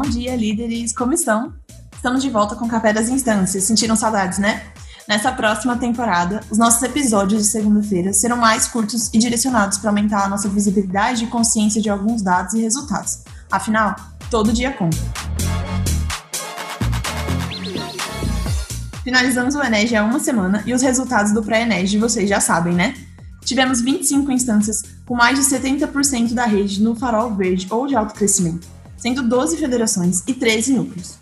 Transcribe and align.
dia, 0.00 0.34
líderes! 0.34 0.92
Como 0.94 1.12
estão? 1.12 1.52
Estamos 1.94 2.22
de 2.22 2.30
volta 2.30 2.56
com 2.56 2.64
o 2.64 2.68
Café 2.68 2.94
das 2.94 3.10
Instâncias. 3.10 3.64
Sentiram 3.64 3.94
saudades, 3.94 4.38
né? 4.38 4.62
Nessa 5.06 5.30
próxima 5.32 5.76
temporada, 5.76 6.40
os 6.50 6.56
nossos 6.56 6.82
episódios 6.82 7.42
de 7.42 7.48
segunda-feira 7.48 8.12
serão 8.12 8.38
mais 8.38 8.66
curtos 8.66 9.10
e 9.12 9.18
direcionados 9.18 9.76
para 9.76 9.90
aumentar 9.90 10.24
a 10.24 10.28
nossa 10.28 10.48
visibilidade 10.48 11.24
e 11.24 11.26
consciência 11.26 11.82
de 11.82 11.90
alguns 11.90 12.22
dados 12.22 12.54
e 12.54 12.62
resultados. 12.62 13.18
Afinal, 13.50 13.94
todo 14.30 14.52
dia 14.52 14.72
conta. 14.72 14.96
Finalizamos 19.04 19.54
o 19.54 19.62
Enege 19.62 19.94
há 19.94 20.04
uma 20.04 20.20
semana 20.20 20.62
e 20.64 20.72
os 20.72 20.80
resultados 20.80 21.32
do 21.32 21.42
pré-Enege 21.42 21.98
vocês 21.98 22.30
já 22.30 22.40
sabem, 22.40 22.72
né? 22.72 22.94
Tivemos 23.44 23.82
25 23.82 24.30
instâncias 24.30 24.82
com 25.04 25.14
mais 25.14 25.38
de 25.38 25.44
70% 25.44 26.32
da 26.32 26.46
rede 26.46 26.80
no 26.80 26.94
farol 26.94 27.34
verde 27.34 27.66
ou 27.68 27.86
de 27.86 27.96
alto 27.96 28.14
crescimento, 28.14 28.66
sendo 29.02 29.20
12 29.20 29.56
federações 29.56 30.22
e 30.28 30.32
13 30.32 30.74
núcleos. 30.74 31.18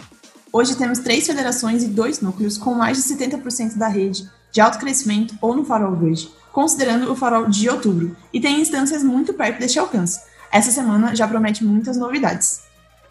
Hoje 0.52 0.77
temos 0.77 0.98
três 0.98 1.27
federações 1.27 1.83
e 1.83 1.87
dois 1.87 2.20
núcleos 2.20 2.59
com 2.59 2.75
mais 2.75 2.98
de 2.98 3.05
70% 3.05 3.79
da 3.79 3.89
rede 3.89 4.29
de 4.53 4.61
alto 4.61 4.79
crescimento 4.79 5.34
ou 5.41 5.56
no 5.56 5.65
farol 5.65 5.97
verde, 5.97 6.29
considerando 6.53 7.11
o 7.11 7.16
farol 7.16 7.48
de 7.48 7.70
outubro, 7.70 8.15
e 8.34 8.39
tem 8.39 8.61
instâncias 8.61 9.03
muito 9.03 9.33
perto 9.33 9.61
deste 9.61 9.78
alcance. 9.78 10.20
Essa 10.53 10.70
semana 10.70 11.17
já 11.17 11.27
promete 11.27 11.64
muitas 11.64 11.97
novidades. 11.97 12.61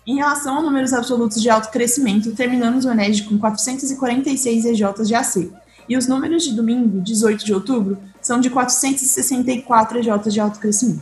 Em 0.06 0.18
relação 0.18 0.60
a 0.60 0.62
números 0.62 0.94
absolutos 0.94 1.42
de 1.42 1.50
alto 1.50 1.72
crescimento, 1.72 2.36
terminamos 2.36 2.86
o 2.86 2.92
Ened 2.92 3.24
com 3.24 3.40
446 3.40 4.66
EJs 4.66 5.08
de 5.08 5.16
AC, 5.16 5.52
e 5.88 5.98
os 5.98 6.06
números 6.06 6.44
de 6.44 6.54
domingo, 6.54 7.02
18 7.02 7.44
de 7.44 7.54
outubro, 7.56 7.98
são 8.22 8.40
de 8.40 8.52
464 8.52 9.98
EJs 9.98 10.32
de 10.32 10.40
alto 10.40 10.60
crescimento. 10.60 11.02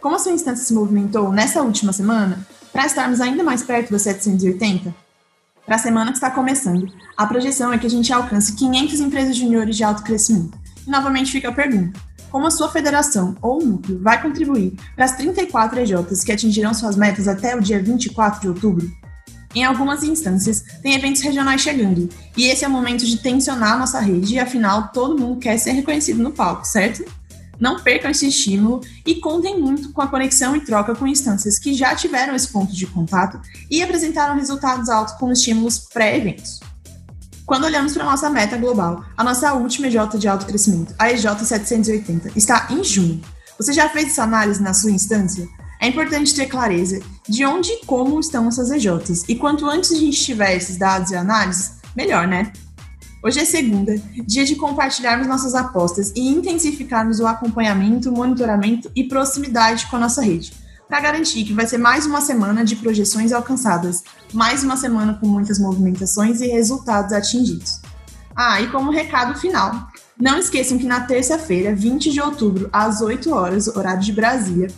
Como 0.00 0.16
a 0.16 0.18
sua 0.18 0.32
instância 0.32 0.64
se 0.64 0.74
movimentou 0.74 1.30
nessa 1.30 1.62
última 1.62 1.92
semana, 1.92 2.44
para 2.72 2.86
estarmos 2.86 3.20
ainda 3.20 3.42
mais 3.42 3.62
perto 3.62 3.90
das 3.90 4.02
780, 4.02 4.94
para 5.66 5.76
a 5.76 5.78
semana 5.78 6.10
que 6.10 6.16
está 6.16 6.30
começando, 6.30 6.92
a 7.16 7.26
projeção 7.26 7.72
é 7.72 7.78
que 7.78 7.86
a 7.86 7.90
gente 7.90 8.12
alcance 8.12 8.56
500 8.56 9.00
empresas 9.00 9.36
juniores 9.36 9.76
de 9.76 9.84
alto 9.84 10.02
crescimento. 10.02 10.58
E 10.86 10.90
novamente 10.90 11.30
fica 11.30 11.48
a 11.48 11.52
pergunta: 11.52 11.98
como 12.30 12.46
a 12.46 12.50
sua 12.50 12.70
federação 12.70 13.36
ou 13.40 13.64
núcleo 13.64 14.00
vai 14.02 14.20
contribuir 14.20 14.74
para 14.96 15.04
as 15.04 15.12
34 15.16 15.80
EJs 15.80 16.24
que 16.24 16.32
atingirão 16.32 16.74
suas 16.74 16.96
metas 16.96 17.28
até 17.28 17.54
o 17.54 17.60
dia 17.60 17.80
24 17.80 18.40
de 18.40 18.48
outubro? 18.48 18.90
Em 19.54 19.64
algumas 19.64 20.02
instâncias, 20.02 20.64
tem 20.80 20.94
eventos 20.94 21.22
regionais 21.22 21.60
chegando, 21.60 22.08
e 22.36 22.46
esse 22.46 22.64
é 22.64 22.68
o 22.68 22.70
momento 22.70 23.04
de 23.04 23.18
tensionar 23.18 23.74
a 23.74 23.78
nossa 23.78 23.98
rede, 23.98 24.34
e 24.34 24.38
afinal, 24.38 24.88
todo 24.88 25.18
mundo 25.18 25.40
quer 25.40 25.58
ser 25.58 25.72
reconhecido 25.72 26.22
no 26.22 26.30
palco, 26.30 26.64
certo? 26.64 27.04
Não 27.60 27.78
percam 27.78 28.10
esse 28.10 28.26
estímulo 28.26 28.80
e 29.04 29.16
contem 29.16 29.60
muito 29.60 29.92
com 29.92 30.00
a 30.00 30.08
conexão 30.08 30.56
e 30.56 30.60
troca 30.60 30.94
com 30.94 31.06
instâncias 31.06 31.58
que 31.58 31.74
já 31.74 31.94
tiveram 31.94 32.34
esse 32.34 32.48
ponto 32.48 32.74
de 32.74 32.86
contato 32.86 33.38
e 33.70 33.82
apresentaram 33.82 34.34
resultados 34.34 34.88
altos 34.88 35.14
com 35.14 35.30
estímulos 35.30 35.78
pré-eventos. 35.92 36.58
Quando 37.44 37.64
olhamos 37.64 37.92
para 37.92 38.04
a 38.04 38.10
nossa 38.10 38.30
meta 38.30 38.56
global, 38.56 39.04
a 39.16 39.24
nossa 39.24 39.52
última 39.54 39.88
EJ 39.88 40.16
de 40.18 40.28
alto 40.28 40.46
crescimento, 40.46 40.94
a 40.98 41.10
EJ 41.10 41.24
780, 41.44 42.30
está 42.36 42.68
em 42.70 42.82
junho. 42.82 43.20
Você 43.58 43.72
já 43.72 43.88
fez 43.88 44.12
essa 44.12 44.22
análise 44.22 44.62
na 44.62 44.72
sua 44.72 44.90
instância? 44.90 45.46
É 45.80 45.88
importante 45.88 46.34
ter 46.34 46.46
clareza 46.46 47.00
de 47.28 47.44
onde 47.44 47.72
e 47.72 47.84
como 47.84 48.20
estão 48.20 48.46
essas 48.48 48.70
EJs. 48.70 49.24
E 49.28 49.34
quanto 49.34 49.66
antes 49.66 49.90
a 49.90 49.96
gente 49.96 50.22
tiver 50.22 50.56
esses 50.56 50.76
dados 50.76 51.10
e 51.10 51.16
análises, 51.16 51.72
melhor, 51.96 52.28
né? 52.28 52.52
Hoje 53.22 53.38
é 53.38 53.44
segunda, 53.44 54.00
dia 54.26 54.46
de 54.46 54.56
compartilharmos 54.56 55.26
nossas 55.26 55.54
apostas 55.54 56.10
e 56.16 56.26
intensificarmos 56.26 57.20
o 57.20 57.26
acompanhamento, 57.26 58.10
monitoramento 58.10 58.90
e 58.96 59.04
proximidade 59.04 59.86
com 59.88 59.96
a 59.96 60.00
nossa 60.00 60.22
rede, 60.22 60.54
para 60.88 61.00
garantir 61.00 61.44
que 61.44 61.52
vai 61.52 61.66
ser 61.66 61.76
mais 61.76 62.06
uma 62.06 62.22
semana 62.22 62.64
de 62.64 62.76
projeções 62.76 63.30
alcançadas, 63.30 64.02
mais 64.32 64.64
uma 64.64 64.74
semana 64.74 65.18
com 65.20 65.26
muitas 65.26 65.58
movimentações 65.58 66.40
e 66.40 66.46
resultados 66.46 67.12
atingidos. 67.12 67.82
Ah, 68.34 68.58
e 68.62 68.68
como 68.68 68.90
recado 68.90 69.38
final, 69.38 69.88
não 70.18 70.38
esqueçam 70.38 70.78
que 70.78 70.86
na 70.86 71.02
terça-feira, 71.02 71.74
20 71.74 72.10
de 72.10 72.22
outubro, 72.22 72.70
às 72.72 73.02
8 73.02 73.34
horas, 73.34 73.68
horário 73.68 74.00
de 74.00 74.14
Brasília, 74.14 74.68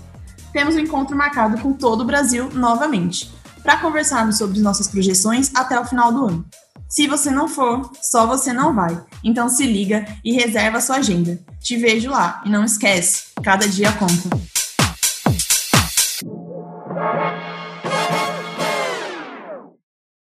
temos 0.52 0.74
um 0.74 0.80
encontro 0.80 1.16
marcado 1.16 1.62
com 1.62 1.72
todo 1.72 2.00
o 2.00 2.06
Brasil 2.06 2.50
novamente, 2.52 3.32
para 3.62 3.76
conversarmos 3.76 4.36
sobre 4.36 4.58
nossas 4.60 4.88
projeções 4.88 5.52
até 5.54 5.78
o 5.78 5.84
final 5.84 6.12
do 6.12 6.26
ano. 6.26 6.44
Se 6.92 7.06
você 7.06 7.30
não 7.30 7.48
for, 7.48 7.90
só 8.02 8.26
você 8.26 8.52
não 8.52 8.74
vai. 8.74 9.02
Então 9.24 9.48
se 9.48 9.64
liga 9.64 10.06
e 10.22 10.30
reserva 10.30 10.78
sua 10.78 10.96
agenda. 10.96 11.38
Te 11.58 11.74
vejo 11.74 12.10
lá 12.10 12.42
e 12.44 12.50
não 12.50 12.66
esquece, 12.66 13.28
cada 13.42 13.66
dia 13.66 13.90
conta. 13.92 14.28